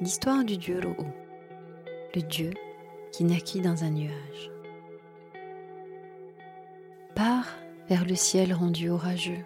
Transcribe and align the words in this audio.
l'histoire 0.00 0.44
du 0.44 0.56
dieu 0.56 0.80
Ro'o, 0.80 1.06
le 2.14 2.22
dieu 2.22 2.50
qui 3.10 3.24
naquit 3.24 3.60
dans 3.60 3.82
un 3.82 3.90
nuage. 3.90 4.50
Pars 7.14 7.48
vers 7.88 8.04
le 8.04 8.14
ciel 8.14 8.52
rendu 8.52 8.90
orageux, 8.90 9.44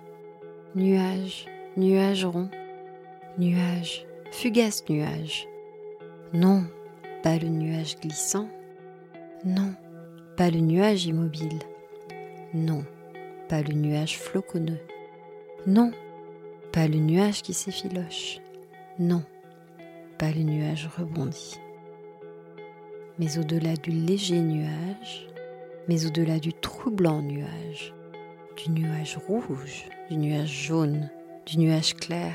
nuage, 0.75 1.47
nuage 1.77 2.25
rond, 2.27 2.51
nuage, 3.39 4.07
fugace 4.31 4.85
nuage. 4.91 5.49
Non, 6.35 6.65
pas 7.23 7.39
le 7.39 7.49
nuage 7.49 7.97
glissant, 8.01 8.49
non, 9.45 9.75
pas 10.37 10.51
le 10.51 10.61
nuage 10.61 11.07
immobile, 11.07 11.61
non, 12.53 12.85
pas 13.49 13.63
le 13.63 13.73
nuage 13.73 14.19
floconneux, 14.19 14.81
non, 15.67 15.93
pas 16.73 16.89
le 16.89 16.99
nuage 16.99 17.43
qui 17.43 17.55
s'effiloche, 17.55 18.41
non, 18.99 19.23
le 20.31 20.43
nuage 20.43 20.89
rebondi. 20.97 21.59
Mais 23.19 23.39
au-delà 23.39 23.75
du 23.77 23.91
léger 23.91 24.41
nuage, 24.41 25.29
mais 25.89 26.07
au-delà 26.07 26.39
du 26.39 26.53
troublant 26.53 27.21
nuage, 27.21 27.93
du 28.57 28.71
nuage 28.71 29.19
rouge, 29.27 29.89
du 30.09 30.17
nuage 30.17 30.49
jaune, 30.67 31.11
du 31.47 31.59
nuage 31.59 31.95
clair, 31.95 32.35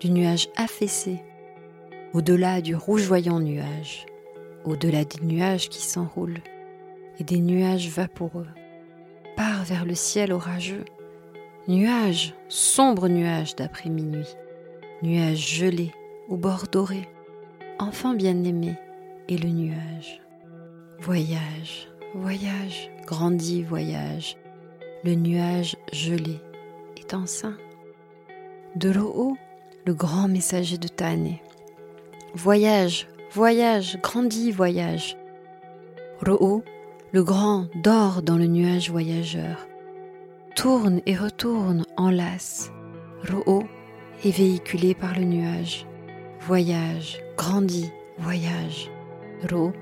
du 0.00 0.10
nuage 0.10 0.48
affaissé, 0.56 1.22
au-delà 2.12 2.60
du 2.60 2.76
rougeoyant 2.76 3.40
nuage, 3.40 4.04
au-delà 4.64 5.04
des 5.04 5.24
nuages 5.24 5.68
qui 5.68 5.80
s'enroulent 5.80 6.42
et 7.18 7.24
des 7.24 7.38
nuages 7.38 7.88
vaporeux, 7.88 8.48
part 9.36 9.64
vers 9.64 9.86
le 9.86 9.94
ciel 9.94 10.32
orageux, 10.32 10.84
nuage, 11.66 12.34
sombre 12.48 13.08
nuage 13.08 13.56
d'après 13.56 13.88
minuit, 13.88 14.36
nuage 15.02 15.54
gelé 15.54 15.92
au 16.28 16.36
bord 16.36 16.64
doré, 16.70 17.08
enfant 17.78 18.14
bien-aimé 18.14 18.74
et 19.28 19.36
le 19.36 19.48
nuage. 19.48 20.20
Voyage, 21.00 21.88
voyage, 22.14 22.90
grandit, 23.06 23.62
voyage, 23.62 24.36
le 25.04 25.14
nuage 25.14 25.76
gelé 25.92 26.40
est 26.96 27.14
enceint. 27.14 27.56
De 28.76 28.90
l'eau 28.90 29.36
le 29.86 29.94
grand 29.94 30.26
messager 30.26 30.78
de 30.78 30.88
Tané. 30.88 31.40
Voyage, 32.34 33.06
voyage, 33.32 33.98
grandit, 34.02 34.50
voyage. 34.50 35.16
Ro'o, 36.20 36.64
le 37.12 37.22
grand, 37.22 37.66
dort 37.82 38.22
dans 38.22 38.36
le 38.36 38.46
nuage 38.46 38.90
voyageur. 38.90 39.68
Tourne 40.56 41.00
et 41.06 41.14
retourne, 41.14 41.84
enlace. 41.96 42.72
Ro'o 43.30 43.62
est 44.24 44.36
véhiculé 44.36 44.94
par 44.94 45.14
le 45.14 45.24
nuage. 45.24 45.86
Voyage, 46.46 47.18
grandit, 47.36 47.90
voyage. 48.18 48.88
Ro 49.50 49.72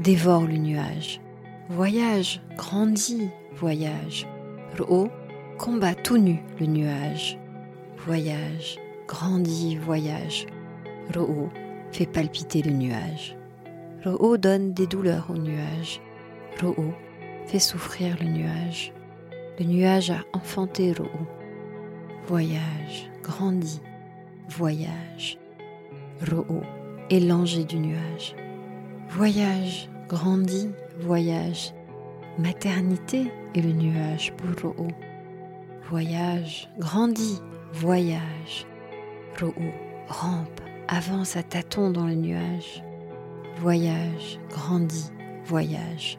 dévore 0.00 0.46
le 0.46 0.56
nuage. 0.56 1.20
Voyage, 1.68 2.40
grandit, 2.56 3.28
voyage. 3.54 4.26
Ro 4.78 5.10
combat 5.58 5.94
tout 5.94 6.16
nu 6.16 6.42
le 6.58 6.64
nuage. 6.64 7.38
Voyage, 8.06 8.78
grandit, 9.06 9.76
voyage. 9.76 10.46
Ro 11.14 11.50
fait 11.92 12.06
palpiter 12.06 12.62
le 12.62 12.72
nuage. 12.72 13.36
Ro 14.06 14.38
donne 14.38 14.72
des 14.72 14.86
douleurs 14.86 15.26
au 15.28 15.36
nuage. 15.36 16.00
Ro 16.62 16.74
fait 17.44 17.58
souffrir 17.58 18.16
le 18.18 18.28
nuage. 18.28 18.94
Le 19.58 19.66
nuage 19.66 20.10
a 20.10 20.24
enfanté 20.32 20.94
Ro. 20.94 21.04
Voyage, 22.26 23.10
grandit, 23.22 23.82
voyage. 24.48 25.38
Ro 26.22 26.62
est 27.10 27.20
l'ange 27.20 27.66
du 27.66 27.76
nuage. 27.76 28.36
Voyage, 29.10 29.88
grandit, 30.08 30.70
voyage. 31.00 31.72
Maternité 32.38 33.30
est 33.54 33.60
le 33.60 33.72
nuage 33.72 34.32
pour 34.34 34.72
Ro. 34.76 34.88
Voyage, 35.90 36.68
grandit, 36.78 37.40
voyage. 37.72 38.66
Ro 39.40 39.52
rampe, 40.08 40.60
avance 40.88 41.36
à 41.36 41.42
tâtons 41.42 41.90
dans 41.90 42.06
le 42.06 42.14
nuage. 42.14 42.82
Voyage, 43.58 44.38
grandit, 44.50 45.10
voyage. 45.44 46.18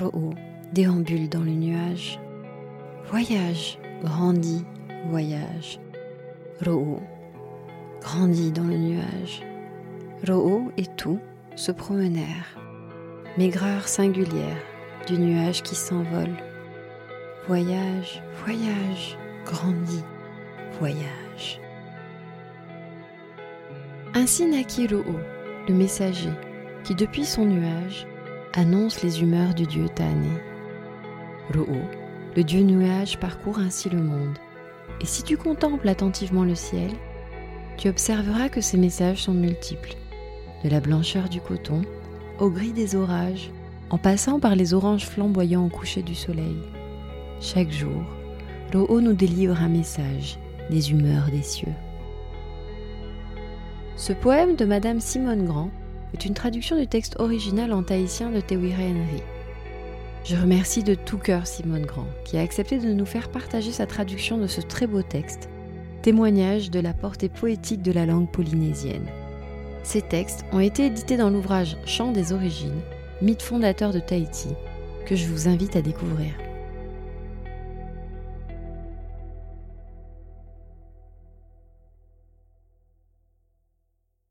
Ro 0.00 0.34
déambule 0.72 1.28
dans 1.28 1.42
le 1.42 1.52
nuage. 1.52 2.18
Voyage, 3.10 3.78
grandit, 4.02 4.64
voyage. 5.08 5.78
Ro 6.64 7.00
grandit 8.00 8.50
dans 8.50 8.64
le 8.64 8.76
nuage. 8.76 9.42
Ro'o 10.26 10.70
et 10.76 10.86
tout 10.96 11.20
se 11.56 11.72
promenèrent, 11.72 12.58
maigreur 13.38 13.88
singulière 13.88 14.56
du 15.06 15.18
nuage 15.18 15.62
qui 15.62 15.74
s'envole. 15.74 16.34
Voyage, 17.46 18.22
voyage, 18.44 19.18
grandit, 19.44 20.04
voyage. 20.78 21.60
Ainsi 24.14 24.46
naquit 24.46 24.86
Ro'o, 24.86 25.16
le 25.68 25.74
messager, 25.74 26.30
qui 26.84 26.94
depuis 26.94 27.24
son 27.24 27.44
nuage 27.44 28.06
annonce 28.54 29.02
les 29.02 29.22
humeurs 29.22 29.54
du 29.54 29.66
dieu 29.66 29.88
Tané. 29.94 30.30
Ro'o, 31.54 31.80
le 32.36 32.44
dieu 32.44 32.60
nuage, 32.60 33.18
parcourt 33.18 33.58
ainsi 33.58 33.88
le 33.88 34.02
monde. 34.02 34.38
Et 35.00 35.06
si 35.06 35.22
tu 35.22 35.36
contemples 35.36 35.88
attentivement 35.88 36.44
le 36.44 36.54
ciel, 36.54 36.90
tu 37.80 37.88
observeras 37.88 38.50
que 38.50 38.60
ces 38.60 38.76
messages 38.76 39.22
sont 39.22 39.32
multiples, 39.32 39.94
de 40.62 40.68
la 40.68 40.80
blancheur 40.80 41.30
du 41.30 41.40
coton 41.40 41.80
au 42.38 42.50
gris 42.50 42.72
des 42.72 42.94
orages, 42.94 43.50
en 43.88 43.96
passant 43.96 44.38
par 44.38 44.54
les 44.54 44.74
oranges 44.74 45.06
flamboyants 45.06 45.64
au 45.64 45.70
coucher 45.70 46.02
du 46.02 46.14
soleil. 46.14 46.58
Chaque 47.40 47.70
jour, 47.70 48.04
Ro'o 48.74 49.00
nous 49.00 49.14
délivre 49.14 49.62
un 49.62 49.70
message 49.70 50.38
des 50.68 50.90
humeurs 50.90 51.30
des 51.32 51.42
cieux. 51.42 51.72
Ce 53.96 54.12
poème 54.12 54.56
de 54.56 54.66
Madame 54.66 55.00
Simone 55.00 55.46
Grand 55.46 55.70
est 56.12 56.26
une 56.26 56.34
traduction 56.34 56.78
du 56.78 56.86
texte 56.86 57.18
original 57.18 57.72
en 57.72 57.82
tahitien 57.82 58.30
de 58.30 58.40
Tewire 58.40 58.78
Henry. 58.78 59.22
Je 60.24 60.36
remercie 60.36 60.84
de 60.84 60.94
tout 60.94 61.18
cœur 61.18 61.46
Simone 61.46 61.86
Grand 61.86 62.06
qui 62.26 62.36
a 62.36 62.42
accepté 62.42 62.78
de 62.78 62.92
nous 62.92 63.06
faire 63.06 63.30
partager 63.30 63.72
sa 63.72 63.86
traduction 63.86 64.36
de 64.36 64.46
ce 64.46 64.60
très 64.60 64.86
beau 64.86 65.00
texte 65.00 65.48
témoignage 66.02 66.70
de 66.70 66.80
la 66.80 66.92
portée 66.92 67.28
poétique 67.28 67.82
de 67.82 67.92
la 67.92 68.06
langue 68.06 68.30
polynésienne. 68.30 69.06
Ces 69.82 70.02
textes 70.02 70.44
ont 70.52 70.60
été 70.60 70.86
édités 70.86 71.16
dans 71.16 71.30
l'ouvrage 71.30 71.76
Chant 71.86 72.12
des 72.12 72.32
origines, 72.32 72.80
mythe 73.22 73.42
fondateur 73.42 73.92
de 73.92 74.00
Tahiti, 74.00 74.48
que 75.06 75.16
je 75.16 75.26
vous 75.26 75.48
invite 75.48 75.76
à 75.76 75.82
découvrir. 75.82 76.32